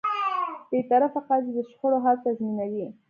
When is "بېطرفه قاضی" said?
0.71-1.51